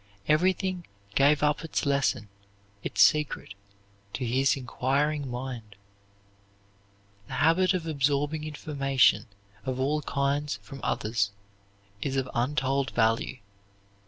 Everything 0.27 0.87
gave 1.13 1.43
up 1.43 1.63
its 1.63 1.85
lesson, 1.85 2.27
its 2.81 3.03
secret, 3.03 3.53
to 4.13 4.25
his 4.25 4.55
inquiring 4.55 5.29
mind. 5.29 5.75
The 7.27 7.33
habit 7.35 7.75
of 7.75 7.85
absorbing 7.85 8.43
information 8.43 9.27
of 9.63 9.79
all 9.79 10.01
kinds 10.01 10.57
from 10.63 10.79
others 10.81 11.29
is 12.01 12.15
of 12.15 12.27
untold 12.33 12.89
value. 12.95 13.37